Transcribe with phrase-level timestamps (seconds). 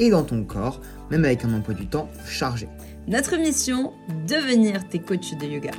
[0.00, 2.68] et dans ton corps, même avec un emploi du temps chargé.
[3.06, 3.92] Notre mission,
[4.26, 5.72] devenir tes coachs de yoga.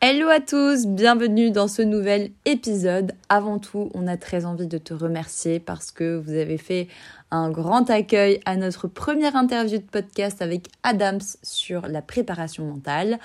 [0.00, 3.12] Hello à tous, bienvenue dans ce nouvel épisode.
[3.28, 6.86] Avant tout, on a très envie de te remercier parce que vous avez fait
[7.32, 13.18] un grand accueil à notre première interview de podcast avec Adams sur la préparation mentale.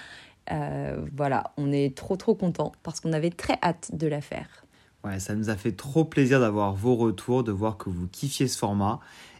[0.51, 4.60] Euh, voilà, on est trop trop content parce qu'on avait très hâte de la faire.
[5.03, 8.47] Ouais, ça nous a fait trop plaisir d'avoir vos retours, de voir que vous kiffiez
[8.47, 8.99] ce format.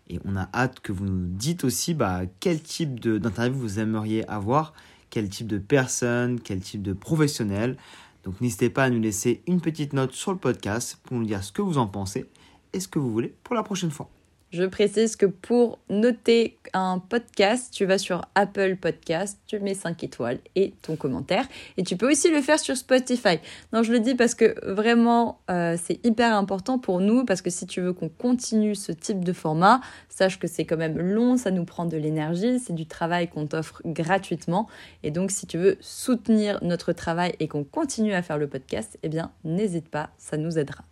[0.10, 4.28] Et on a hâte que vous nous dites aussi bah, quel type d'interview vous aimeriez
[4.28, 4.74] avoir,
[5.10, 7.78] quel type de personne, quel type de professionnel.
[8.24, 11.44] Donc n'hésitez pas à nous laisser une petite note sur le podcast pour nous dire
[11.44, 12.26] ce que vous en pensez
[12.74, 14.10] et ce que vous voulez pour la prochaine fois.
[14.52, 20.04] Je précise que pour noter un podcast, tu vas sur Apple Podcast, tu mets 5
[20.04, 21.48] étoiles et ton commentaire.
[21.78, 23.40] Et tu peux aussi le faire sur Spotify.
[23.72, 27.50] Non, je le dis parce que vraiment, euh, c'est hyper important pour nous, parce que
[27.50, 31.38] si tu veux qu'on continue ce type de format, sache que c'est quand même long,
[31.38, 34.68] ça nous prend de l'énergie, c'est du travail qu'on t'offre gratuitement.
[35.04, 39.00] Et donc, si tu veux soutenir notre travail et qu'on continue à faire le podcast,
[39.02, 40.84] eh bien, n'hésite pas, ça nous aidera.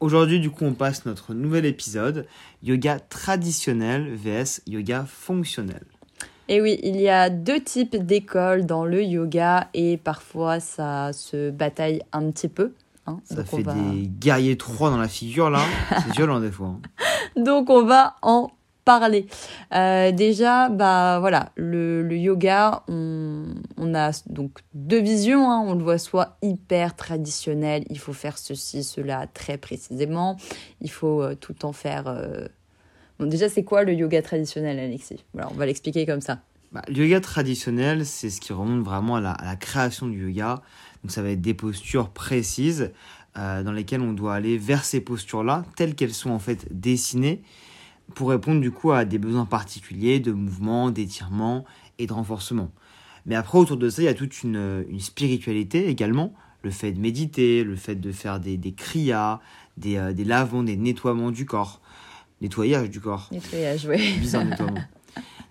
[0.00, 2.26] Aujourd'hui, du coup, on passe notre nouvel épisode
[2.62, 5.82] yoga traditionnel vs yoga fonctionnel.
[6.48, 11.50] Et oui, il y a deux types d'écoles dans le yoga et parfois ça se
[11.50, 12.72] bataille un petit peu.
[13.06, 13.20] Hein.
[13.24, 16.68] Ça fait des guerriers trois dans la figure là, c'est violent des fois.
[16.68, 17.42] Hein.
[17.42, 18.50] Donc on va en
[18.84, 19.26] parler.
[19.74, 25.50] Euh, déjà, bah voilà, le, yoga, on, a donc deux visions.
[25.50, 25.64] Hein.
[25.66, 30.36] On le voit soit hyper traditionnel, il faut faire ceci, cela très précisément.
[30.80, 32.04] Il faut euh, tout en faire.
[32.06, 32.46] Euh,
[33.18, 35.24] bon, déjà, c'est quoi le yoga traditionnel, Alexis?
[35.32, 36.40] Voilà, on va l'expliquer comme ça.
[36.72, 40.26] Bah, le yoga traditionnel, c'est ce qui remonte vraiment à la, à la, création du
[40.26, 40.62] yoga.
[41.02, 42.92] Donc, ça va être des postures précises
[43.36, 47.42] dans lesquelles on doit aller vers ces postures-là, telles qu'elles sont en fait dessinées
[48.14, 51.64] pour répondre du coup à des besoins particuliers de mouvement, d'étirement
[51.98, 52.70] et de renforcement.
[53.26, 57.00] Mais après, autour de ça, il y a toute une, spiritualité également, le fait de
[57.00, 59.40] méditer, le fait de faire des, des kriyas,
[59.76, 61.80] des, euh, des lavements, des nettoiements du corps,
[62.40, 63.28] nettoyage du corps.
[63.32, 64.14] Nettoyage, oui.
[64.20, 64.80] Bizarre nettoiement.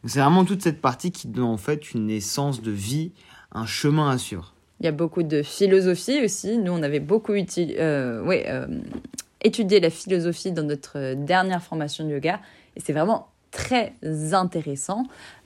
[0.06, 3.12] c'est vraiment toute cette partie qui donne en fait une essence de vie,
[3.52, 4.54] un chemin à suivre.
[4.80, 6.58] Il y a beaucoup de philosophie aussi.
[6.58, 8.68] Nous, on avait beaucoup utilisé, euh, ouais, euh,
[9.44, 12.40] étudié la philosophie dans notre dernière formation de yoga
[12.76, 13.94] et c'est vraiment très
[14.34, 15.04] intéressant.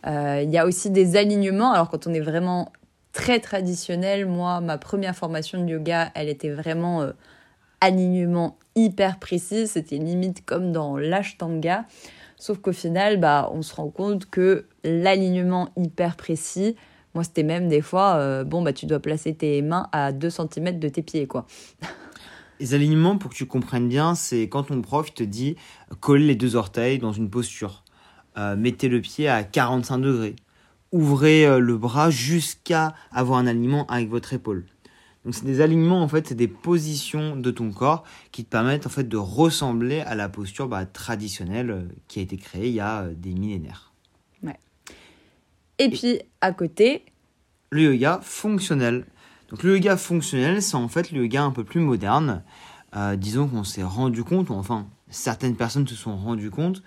[0.08, 1.72] Euh, il y a aussi des alignements.
[1.72, 2.72] Alors quand on est vraiment
[3.12, 7.12] très traditionnel, moi, ma première formation de yoga, elle était vraiment euh,
[7.81, 9.68] alignement hyper précis.
[9.68, 11.86] C'était limite comme dans l'ashtanga.
[12.38, 16.75] Sauf qu'au final, bah, on se rend compte que l'alignement hyper précis,
[17.13, 20.30] moi, c'était même des fois, euh, bon, bah, tu dois placer tes mains à 2
[20.30, 21.47] cm de tes pieds, quoi.
[22.59, 25.56] Les alignements, pour que tu comprennes bien, c'est quand ton prof te dit
[26.00, 27.84] coller les deux orteils dans une posture.
[28.38, 30.35] Euh, mettez le pied à 45 degrés.
[30.91, 34.66] Ouvrez euh, le bras jusqu'à avoir un alignement avec votre épaule.
[35.25, 38.85] Donc c'est des alignements en fait, c'est des positions de ton corps qui te permettent
[38.85, 42.75] en fait de ressembler à la posture bah, traditionnelle euh, qui a été créée il
[42.75, 43.91] y a des millénaires.
[44.44, 44.57] Ouais.
[45.79, 47.03] Et puis à côté,
[47.72, 49.06] le yoga fonctionnel.
[49.50, 52.44] Donc le yoga fonctionnel, c'est en fait le yoga un peu plus moderne.
[52.96, 56.84] Euh, disons qu'on s'est rendu compte, ou enfin certaines personnes se sont rendues compte,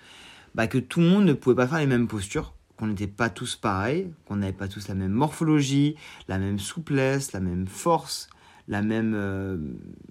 [0.55, 3.29] bah, que tout le monde ne pouvait pas faire les mêmes postures, qu'on n'était pas
[3.29, 5.95] tous pareils, qu'on n'avait pas tous la même morphologie,
[6.27, 8.29] la même souplesse, la même force,
[8.67, 9.57] la même euh,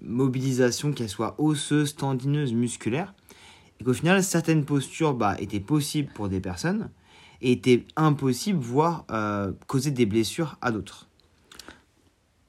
[0.01, 3.13] mobilisation, qu'elle soit osseuse, tendineuse, musculaire.
[3.79, 6.89] Et qu'au final, certaines postures bah, étaient possibles pour des personnes
[7.41, 11.07] et étaient impossibles, voire euh, causer des blessures à d'autres.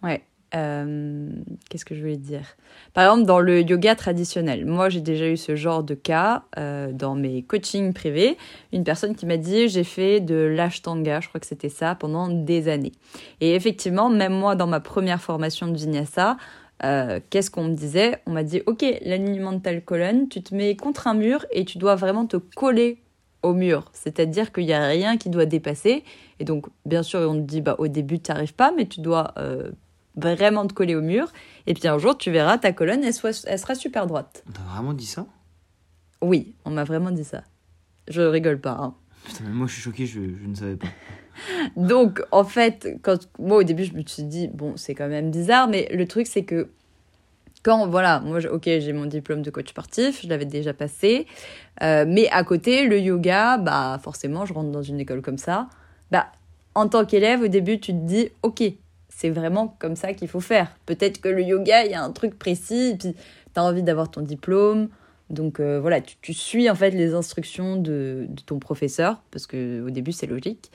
[0.03, 0.23] Ouais.
[0.55, 1.31] Euh,
[1.71, 2.57] qu'est-ce que je voulais dire?
[2.93, 6.93] Par exemple, dans le yoga traditionnel, moi j'ai déjà eu ce genre de cas euh,
[6.93, 8.37] dans mes coachings privés.
[8.73, 12.29] Une personne qui m'a dit j'ai fait de l'ashtanga, je crois que c'était ça, pendant
[12.29, 12.93] des années.
[13.41, 16.37] Et effectivement, même moi dans ma première formation de vinyasa,
[16.85, 18.17] euh, qu'est-ce qu'on me disait?
[18.27, 21.65] On m'a dit ok, l'alignement de telle colonne, tu te mets contre un mur et
[21.65, 22.99] tu dois vraiment te coller
[23.43, 23.91] au mur.
[23.95, 26.05] C'est-à-dire qu'il n'y a rien qui doit dépasser.
[26.41, 29.01] Et donc, bien sûr, on te dit, bah, au début, tu n'arrives pas, mais tu
[29.01, 29.35] dois
[30.17, 31.33] vraiment te coller au mur.
[31.67, 34.45] Et puis un jour, tu verras, ta colonne, elle, soit, elle sera super droite.
[34.49, 35.27] On t'a vraiment dit ça?
[36.21, 37.43] Oui, on m'a vraiment dit ça.
[38.09, 38.77] Je rigole pas.
[38.81, 38.95] Hein.
[39.25, 40.89] Putain, mais moi je suis choquée, je, je ne savais pas.
[41.77, 45.31] Donc, en fait, quand moi au début, je me suis dit, bon, c'est quand même
[45.31, 46.69] bizarre, mais le truc, c'est que
[47.63, 51.27] quand, voilà, moi, ok, j'ai mon diplôme de coach sportif, je l'avais déjà passé,
[51.83, 55.69] euh, mais à côté, le yoga, bah, forcément, je rentre dans une école comme ça.
[56.11, 56.27] Bah,
[56.75, 58.65] en tant qu'élève, au début, tu te dis, ok,
[59.23, 60.77] c'est vraiment comme ça qu'il faut faire.
[60.85, 64.11] Peut-être que le yoga, il y a un truc précis, puis tu as envie d'avoir
[64.11, 64.89] ton diplôme.
[65.31, 69.47] Donc euh, voilà, tu, tu suis en fait les instructions de, de ton professeur, parce
[69.47, 70.73] que au début, c'est logique.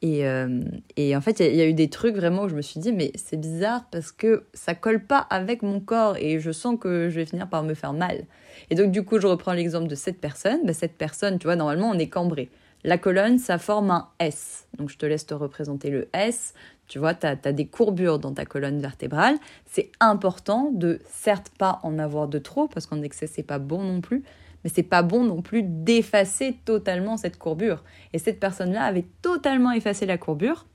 [0.00, 0.62] Et, euh,
[0.96, 2.80] et en fait, il y, y a eu des trucs vraiment où je me suis
[2.80, 6.78] dit, mais c'est bizarre parce que ça colle pas avec mon corps et je sens
[6.80, 8.24] que je vais finir par me faire mal.
[8.70, 10.60] Et donc, du coup, je reprends l'exemple de cette personne.
[10.64, 12.48] Bah, cette personne, tu vois, normalement, on est cambré.
[12.82, 14.66] La colonne, ça forme un S.
[14.78, 16.54] Donc, je te laisse te représenter le S.
[16.90, 19.36] Tu vois, tu as, des courbures dans ta colonne vertébrale.
[19.64, 23.84] C'est important de, certes, pas en avoir de trop, parce qu'en excès, c'est pas bon
[23.84, 24.24] non plus,
[24.64, 27.84] mais c'est pas bon non plus d'effacer totalement cette courbure.
[28.12, 30.66] Et cette personne-là avait totalement effacé la courbure.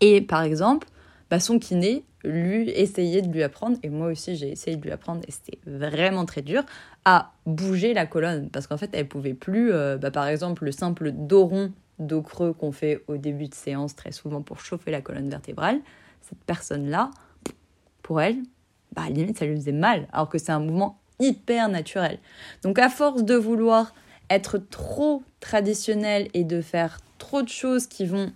[0.00, 0.88] Et par exemple,
[1.30, 4.90] bah, son kiné lui essayait de lui apprendre, et moi aussi j'ai essayé de lui
[4.90, 6.64] apprendre, et c'était vraiment très dur,
[7.04, 8.50] à bouger la colonne.
[8.50, 12.22] Parce qu'en fait, elle pouvait plus, euh, bah, par exemple, le simple dos rond, dos
[12.22, 15.80] creux qu'on fait au début de séance très souvent pour chauffer la colonne vertébrale,
[16.22, 17.10] cette personne-là,
[18.02, 18.36] pour elle,
[18.94, 22.18] bah, limite ça lui faisait mal, alors que c'est un mouvement hyper naturel.
[22.62, 23.94] Donc à force de vouloir
[24.28, 28.30] être trop traditionnel et de faire trop de choses qui vont,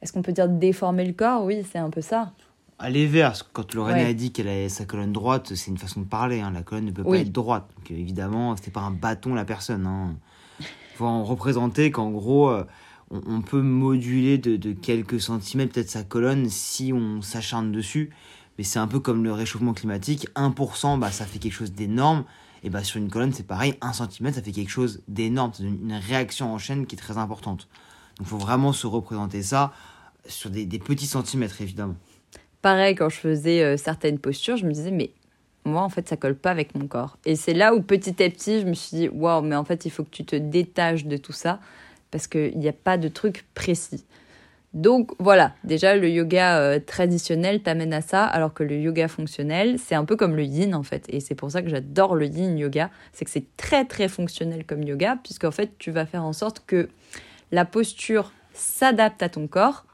[0.00, 1.44] est-ce qu'on peut dire déformer le corps?
[1.44, 2.32] Oui, c'est un peu ça.
[2.78, 4.10] À l'inverse, quand Lorraine Ouais.
[4.10, 6.40] a dit qu'elle avait sa colonne droite, c'est une façon de parler.
[6.40, 6.50] hein.
[6.50, 7.18] La colonne ne peut Oui.
[7.18, 7.64] pas être droite.
[7.76, 9.86] Donc évidemment, c'était pas un bâton la personne.
[9.86, 10.16] Hein.
[10.96, 12.64] Faut en représenter qu'en gros, euh,
[13.10, 18.10] on, peut moduler de, quelques centimètres peut-être sa colonne si on s'acharne dessus.
[18.58, 20.28] Mais c'est un peu comme le réchauffement climatique.
[20.36, 22.24] 1%, bah, ça fait quelque chose d'énorme.
[22.62, 23.74] Et bah, sur une colonne, c'est pareil.
[23.80, 25.50] 1 cm, ça fait quelque chose d'énorme.
[25.54, 27.68] C'est une, une réaction en chaîne qui est très importante.
[28.18, 29.72] Donc il faut vraiment se représenter ça
[30.26, 31.96] sur des, des petits centimètres, évidemment.
[32.62, 35.10] Pareil, quand je faisais euh, certaines postures, je me disais, mais
[35.64, 37.16] moi, en fait, ça colle pas avec mon corps.
[37.24, 39.84] Et c'est là où petit à petit, je me suis dit, waouh, mais en fait,
[39.84, 41.60] il faut que tu te détaches de tout ça
[42.10, 44.04] parce qu'il n'y a pas de truc précis.
[44.74, 49.78] Donc voilà, déjà le yoga euh, traditionnel t'amène à ça, alors que le yoga fonctionnel,
[49.78, 51.04] c'est un peu comme le yin en fait.
[51.08, 54.64] Et c'est pour ça que j'adore le yin yoga, c'est que c'est très très fonctionnel
[54.64, 56.88] comme yoga, puisqu'en fait tu vas faire en sorte que
[57.52, 59.84] la posture s'adapte à ton corps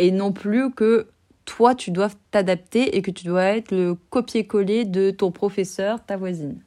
[0.00, 1.06] et non plus que
[1.46, 6.18] toi tu dois t'adapter et que tu dois être le copier-coller de ton professeur, ta
[6.18, 6.60] voisine.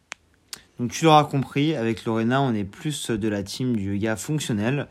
[0.80, 4.88] Donc tu l'auras compris, avec Lorena, on est plus de la team du yoga fonctionnel,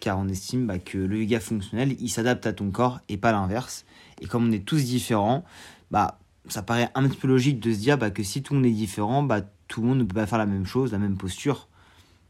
[0.00, 3.32] car on estime bah, que le yoga fonctionnel, il s'adapte à ton corps et pas
[3.32, 3.84] l'inverse.
[4.22, 5.44] Et comme on est tous différents,
[5.90, 6.18] bah
[6.48, 8.68] ça paraît un petit peu logique de se dire bah, que si tout le monde
[8.68, 11.18] est différent, bah, tout le monde ne peut pas faire la même chose, la même
[11.18, 11.68] posture.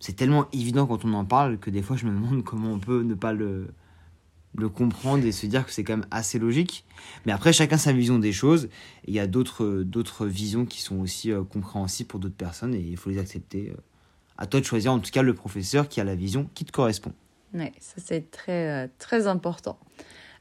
[0.01, 2.79] C'est tellement évident quand on en parle que des fois je me demande comment on
[2.81, 3.69] peut ne pas le,
[4.59, 6.85] le comprendre et se dire que c'est quand même assez logique.
[7.25, 8.69] Mais après, chacun sa vision des choses.
[9.07, 12.97] Il y a d'autres visions qui sont aussi euh, compréhensibles pour d'autres personnes et il
[12.97, 13.71] faut les accepter.
[13.71, 13.81] euh.
[14.39, 16.73] À toi de choisir en tout cas le professeur qui a la vision qui te
[16.73, 17.13] correspond.
[17.55, 19.79] Ouais, ça c'est très, euh, très important.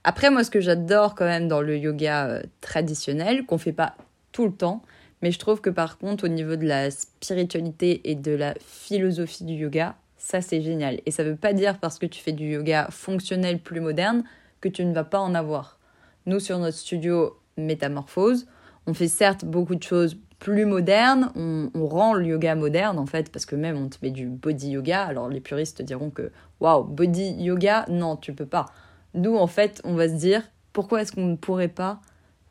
[0.03, 3.95] Après, moi, ce que j'adore quand même dans le yoga traditionnel, qu'on fait pas
[4.31, 4.83] tout le temps,
[5.21, 9.45] mais je trouve que par contre, au niveau de la spiritualité et de la philosophie
[9.45, 11.01] du yoga, ça c'est génial.
[11.05, 14.23] Et ça veut pas dire parce que tu fais du yoga fonctionnel plus moderne
[14.59, 15.77] que tu ne vas pas en avoir.
[16.25, 18.47] Nous, sur notre studio Métamorphose,
[18.87, 23.31] on fait certes beaucoup de choses plus modernes, on, rend le yoga moderne en fait,
[23.31, 25.03] parce que même on te met du body yoga.
[25.03, 28.65] Alors les puristes te diront que waouh, body yoga, non, tu peux pas.
[29.13, 30.41] Nous, en fait, on va se dire
[30.73, 32.01] pourquoi est-ce qu'on ne pourrait pas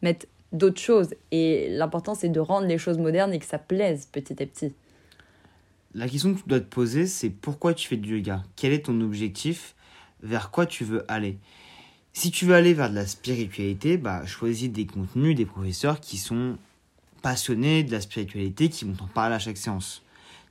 [0.01, 1.13] mettre d'autres choses?
[1.33, 4.77] Et l'important, c'est de rendre les choses modernes et que ça plaise petit à petit.
[5.97, 8.43] La question que tu dois te poser, c'est pourquoi tu fais du yoga?
[8.57, 9.77] Quel est ton objectif?
[10.25, 11.39] Vers quoi tu veux aller?
[12.13, 16.17] Si tu veux aller vers de la spiritualité, bah, choisis des contenus, des professeurs qui
[16.19, 16.59] sont
[17.23, 20.03] passionnés de la spiritualité, qui vont t'en parler à chaque séance.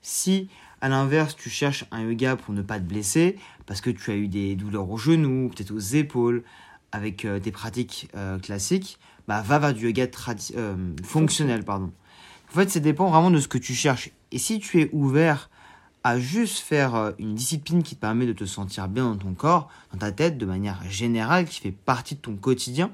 [0.02, 0.48] Si,
[0.80, 4.16] à l'inverse, tu cherches un yoga pour ne pas te blesser, parce que tu as
[4.16, 6.44] eu des douleurs aux genoux, peut-être aux épaules,
[6.94, 8.98] avec euh, des pratiques euh, classiques,
[9.28, 10.08] bah, va vers du yoga
[10.56, 11.66] euh, fonctionnel.
[11.66, 11.92] Pardon.
[12.50, 14.10] En fait, ça dépend vraiment de ce que tu cherches.
[14.34, 15.52] Et si tu es ouvert
[16.04, 19.34] à juste faire euh, une discipline qui te permet de te sentir bien dans ton
[19.34, 22.92] corps, dans ta tête, de manière générale, qui fait partie de ton quotidien,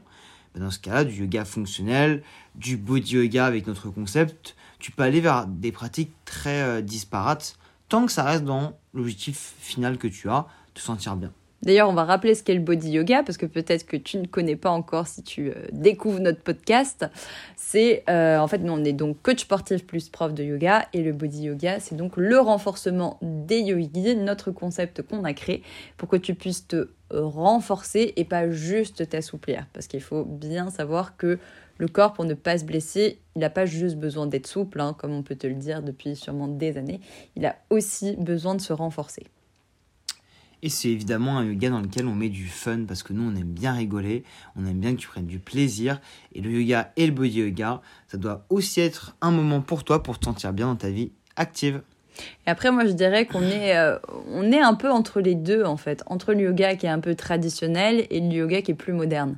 [0.53, 2.23] bah, dans ce cas-là, du yoga fonctionnel,
[2.55, 7.57] du body yoga avec notre concept, tu peux aller vers des pratiques très euh, disparates,
[7.87, 11.31] tant que ça reste dans l'objectif final que tu as, te sentir bien.
[11.61, 14.25] D'ailleurs, on va rappeler ce qu'est le body yoga parce que peut-être que tu ne
[14.25, 17.05] connais pas encore si tu euh, découvres notre podcast.
[17.57, 21.01] C'est euh, en fait, nous on est donc coach sportif plus prof de yoga et
[21.01, 25.63] le body yoga, c'est donc le renforcement des yogis, notre concept qu'on a créé
[25.97, 29.65] pour que tu puisses te renforcer et pas juste t'assouplir.
[29.73, 31.39] Parce qu'il faut bien savoir que
[31.77, 34.93] le corps, pour ne pas se blesser, il n'a pas juste besoin d'être souple, hein,
[34.97, 36.99] comme on peut te le dire depuis sûrement des années.
[37.35, 39.27] Il a aussi besoin de se renforcer.
[40.61, 43.35] Et c'est évidemment un yoga dans lequel on met du fun parce que nous on
[43.35, 44.23] aime bien rigoler,
[44.57, 46.01] on aime bien que tu prennes du plaisir.
[46.33, 50.03] Et le yoga et le body yoga, ça doit aussi être un moment pour toi
[50.03, 51.81] pour te sentir bien dans ta vie active.
[52.45, 53.97] Et après, moi, je dirais qu'on est, euh,
[54.27, 56.03] on est un peu entre les deux, en fait.
[56.07, 59.37] Entre le yoga qui est un peu traditionnel et le yoga qui est plus moderne.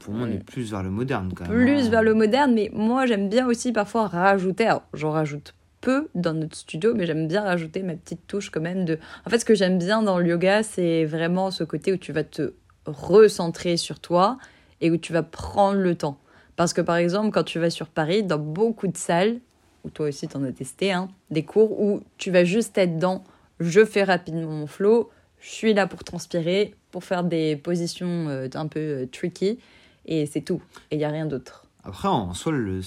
[0.00, 1.52] Pour moi, on est plus vers le moderne, quand même.
[1.52, 1.90] Plus hein.
[1.90, 4.66] vers le moderne, mais moi, j'aime bien aussi parfois rajouter.
[4.66, 8.60] Alors, j'en rajoute peu dans notre studio, mais j'aime bien rajouter ma petite touche quand
[8.60, 8.98] même de...
[9.26, 12.12] En fait, ce que j'aime bien dans le yoga, c'est vraiment ce côté où tu
[12.12, 12.52] vas te
[12.86, 14.38] recentrer sur toi
[14.80, 16.18] et où tu vas prendre le temps.
[16.56, 19.38] Parce que par exemple, quand tu vas sur Paris, dans beaucoup de salles,
[19.84, 22.98] ou toi aussi tu en as testé, hein, des cours où tu vas juste être
[22.98, 23.24] dans
[23.60, 25.10] je fais rapidement mon flow,
[25.40, 29.58] je suis là pour transpirer, pour faire des positions euh, un peu euh, tricky,
[30.06, 30.62] et c'est tout.
[30.90, 31.66] Et il n'y a rien d'autre.
[31.84, 32.80] Après, en soi, le,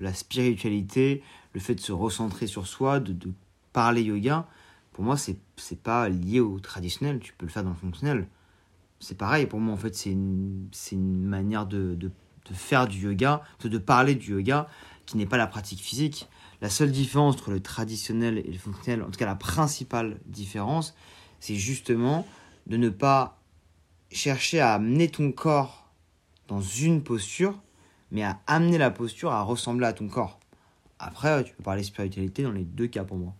[0.00, 3.32] la spiritualité, le fait de se recentrer sur soi, de, de
[3.72, 4.46] parler yoga,
[4.92, 7.20] pour moi, c'est c'est pas lié au traditionnel.
[7.20, 8.28] Tu peux le faire dans le fonctionnel.
[9.00, 12.98] C'est pareil, pour moi, en fait, c'est une, une manière de, de, de, faire du
[12.98, 14.68] yoga, de parler du yoga,
[15.06, 16.28] qui n'est pas la pratique physique.
[16.60, 20.94] La seule différence entre le traditionnel et le fonctionnel, en tout cas la principale différence,
[21.40, 22.26] c'est justement
[22.66, 23.40] de ne pas
[24.10, 25.90] chercher à amener ton corps
[26.48, 27.60] dans une posture,
[28.10, 30.38] mais à amener la posture à ressembler à ton corps.
[30.98, 33.34] Après, tu peux parler spiritualité dans les deux cas pour moi.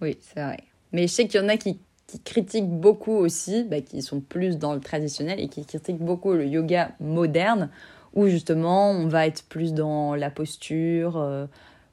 [0.00, 0.58] Oui, c'est vrai.
[0.92, 4.20] Mais je sais qu'il y en a qui, qui critiquent beaucoup aussi, bah, qui sont
[4.20, 7.70] plus dans le traditionnel et qui critiquent beaucoup le yoga moderne,
[8.14, 11.46] où justement on va être plus dans la posture, euh,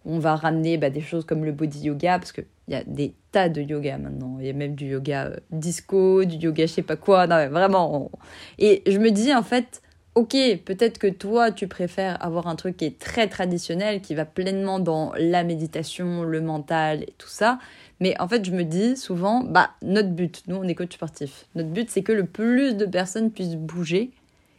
[0.06, 3.14] on va ramener bah, des choses comme le body yoga, parce qu'il y a des
[3.32, 4.38] tas de yoga maintenant.
[4.40, 7.28] Il y a même du yoga euh, disco, du yoga je sais pas quoi.
[7.28, 8.12] Non, vraiment.
[8.60, 9.82] Et je me dis en fait,
[10.16, 14.26] ok, peut-être que toi tu préfères avoir un truc qui est très traditionnel, qui va
[14.26, 17.60] pleinement dans la méditation, le mental et tout ça.
[18.00, 21.46] Mais en fait, je me dis souvent, bah, notre but, nous on est coach sportif,
[21.56, 24.12] notre but c'est que le plus de personnes puissent bouger.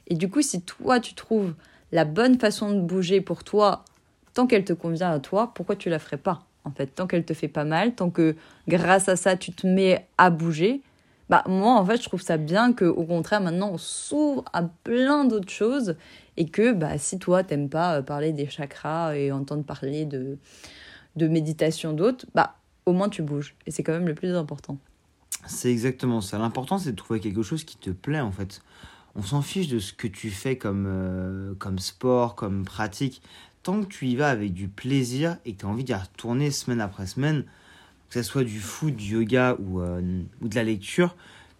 [0.08, 1.54] Et du coup, si toi, tu trouves
[1.90, 3.84] la bonne façon de bouger pour toi,
[4.34, 7.24] tant qu'elle te convient à toi, pourquoi tu la ferais pas En fait, tant qu'elle
[7.24, 8.34] te fait pas mal, tant que
[8.68, 10.80] grâce à ça, tu te mets à bouger,
[11.28, 14.62] bah moi, en fait, je trouve ça bien que, au contraire, maintenant, on s'ouvre à
[14.62, 15.96] plein d'autres choses
[16.36, 20.38] et que, bah, si toi, t'aimes pas euh, parler des chakras et entendre parler de,
[21.16, 23.54] de méditation d'autres, bah, au moins tu bouges.
[23.66, 24.78] Et c'est quand même le plus important.
[25.46, 26.38] C'est exactement ça.
[26.38, 28.60] L'important, c'est de trouver quelque chose qui te plaît, en fait
[29.14, 33.22] on s'en fiche de ce que tu fais comme, euh, comme sport, comme pratique.
[33.62, 36.50] Tant que tu y vas avec du plaisir et que tu as envie d'y retourner
[36.50, 37.44] semaine après semaine,
[38.12, 41.16] que ce soit du foot, du yoga ou, euh, ou de la lecture,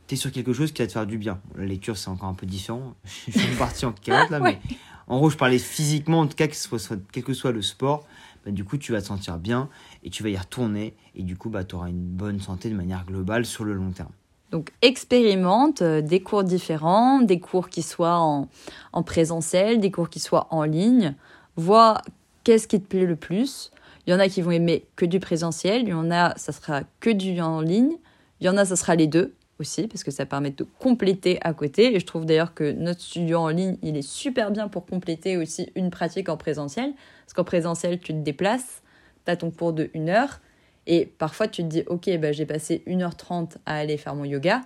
[0.07, 1.41] tu es sur quelque chose qui va te faire du bien.
[1.57, 2.95] La lecture, c'est encore un peu différent.
[3.29, 4.59] je suis parti en carotte là, mais
[5.07, 7.63] en gros, je parlais physiquement, en tout cas, que ce soit, quel que soit le
[7.63, 8.07] sport.
[8.45, 9.71] Bah, du coup, tu vas te sentir bien
[10.05, 10.95] et tu vas y retourner.
[11.15, 13.91] Et du coup, bah, tu auras une bonne santé de manière globale sur le long
[13.91, 14.13] terme.
[14.51, 18.51] Donc expérimente euh, des cours différents, des cours qui soient en,
[18.93, 21.15] en, présentiel, des cours qui soient en ligne.
[21.57, 22.03] Vois
[22.45, 23.71] qu'est-ce qui te plaît le plus.
[24.07, 26.53] Il y en a qui vont aimer que du présentiel, il y en a ça
[26.53, 27.97] sera que du en ligne,
[28.41, 31.39] il y en a ça sera les deux aussi parce que ça permet de compléter
[31.43, 34.69] à côté et je trouve d'ailleurs que notre studio en ligne, il est super bien
[34.69, 36.95] pour compléter aussi une pratique en présentiel
[37.25, 38.83] parce qu'en présentiel, tu te déplaces,
[39.25, 40.41] tu as ton cours de une heure
[40.87, 44.63] et parfois, tu te dis, ok, bah, j'ai passé 1h30 à aller faire mon yoga,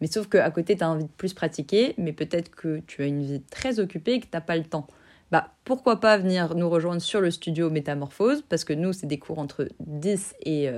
[0.00, 3.06] mais sauf qu'à côté, tu as envie de plus pratiquer, mais peut-être que tu as
[3.06, 4.86] une vie très occupée et que tu n'as pas le temps.
[5.32, 9.18] Bah, pourquoi pas venir nous rejoindre sur le studio Métamorphose, parce que nous, c'est des
[9.18, 10.70] cours entre 10 et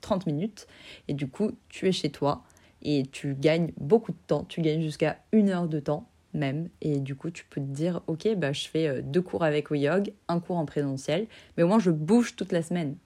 [0.00, 0.66] 30 euh, minutes,
[1.06, 2.42] et du coup, tu es chez toi,
[2.82, 6.98] et tu gagnes beaucoup de temps, tu gagnes jusqu'à une heure de temps même, et
[6.98, 10.12] du coup, tu peux te dire, ok, bah, je fais euh, deux cours avec Oyog,
[10.26, 12.96] un cours en présentiel, mais au moins, je bouge toute la semaine.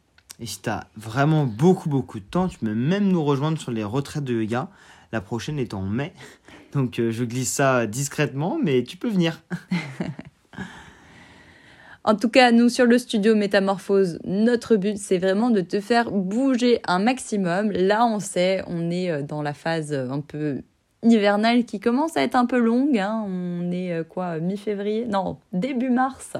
[0.41, 3.73] Et si tu as vraiment beaucoup, beaucoup de temps, tu peux même nous rejoindre sur
[3.73, 4.71] les retraites de yoga.
[5.13, 6.15] La prochaine est en mai.
[6.73, 9.43] Donc euh, je glisse ça discrètement, mais tu peux venir.
[12.05, 16.11] en tout cas, nous, sur le studio Métamorphose, notre but, c'est vraiment de te faire
[16.11, 17.71] bouger un maximum.
[17.71, 20.61] Là, on sait, on est euh, dans la phase euh, un peu
[21.03, 22.99] hivernale qui commence à être un peu longue.
[22.99, 23.25] Hein.
[23.27, 25.07] On est quoi, mi-février?
[25.07, 26.35] Non, début mars.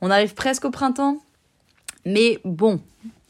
[0.00, 1.18] On arrive presque au printemps.
[2.04, 2.80] Mais bon,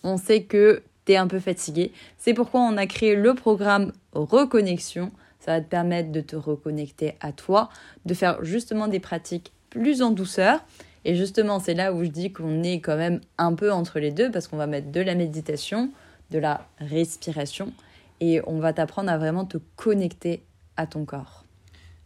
[0.03, 1.93] on sait que tu es un peu fatigué.
[2.19, 5.11] C'est pourquoi on a créé le programme Reconnexion.
[5.41, 7.69] Ça va te permettre de te reconnecter à toi,
[8.07, 10.65] de faire justement des pratiques plus en douceur.
[11.05, 14.11] Et justement, c'est là où je dis qu'on est quand même un peu entre les
[14.11, 15.91] deux parce qu'on va mettre de la méditation,
[16.31, 17.73] de la respiration
[18.21, 20.43] et on va t'apprendre à vraiment te connecter
[20.77, 21.45] à ton corps.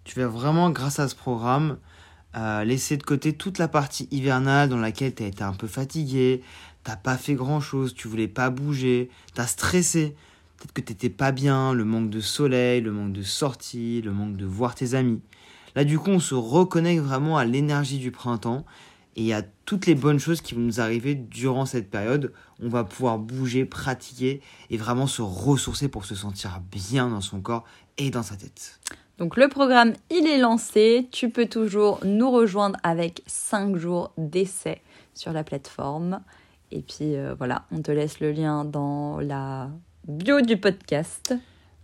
[0.04, 1.78] Tu vas vraiment, grâce à ce programme,
[2.36, 5.66] euh, laisser de côté toute la partie hivernale dans laquelle tu as été un peu
[5.66, 6.42] fatigué,
[6.82, 10.16] t'as pas fait grand chose, tu voulais pas bouger, tu as stressé,
[10.56, 14.36] peut-être que t'étais pas bien, le manque de soleil, le manque de sortie, le manque
[14.36, 15.20] de voir tes amis.
[15.74, 18.64] Là, du coup, on se reconnecte vraiment à l'énergie du printemps
[19.18, 22.32] et à toutes les bonnes choses qui vont nous arriver durant cette période.
[22.62, 27.40] On va pouvoir bouger, pratiquer et vraiment se ressourcer pour se sentir bien dans son
[27.40, 27.64] corps
[27.98, 28.78] et dans sa tête.
[29.18, 31.08] Donc le programme, il est lancé.
[31.10, 34.80] Tu peux toujours nous rejoindre avec 5 jours d'essai
[35.14, 36.20] sur la plateforme.
[36.70, 39.68] Et puis euh, voilà, on te laisse le lien dans la
[40.06, 41.34] bio du podcast.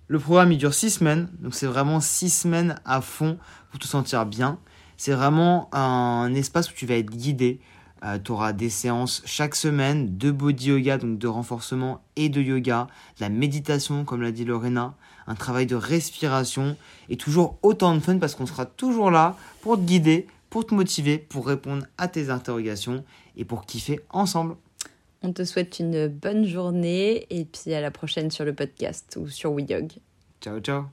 [0.07, 1.29] Le programme, il dure 6 semaines.
[1.41, 3.39] Donc c'est vraiment 6 semaines à fond
[3.71, 4.61] pour te sentir bien.
[4.97, 7.61] C'est vraiment un espace où tu vas être guidé.
[8.05, 12.41] Euh, tu auras des séances chaque semaine de body yoga, donc de renforcement et de
[12.41, 12.87] yoga,
[13.17, 14.95] de la méditation, comme l'a dit Lorena,
[15.27, 16.77] un travail de respiration
[17.09, 20.75] et toujours autant de fun parce qu'on sera toujours là pour te guider, pour te
[20.75, 23.05] motiver, pour répondre à tes interrogations
[23.37, 24.57] et pour kiffer ensemble.
[25.23, 29.29] On te souhaite une bonne journée et puis à la prochaine sur le podcast ou
[29.29, 29.93] sur WeYog.
[30.43, 30.83] Ciao, ciao.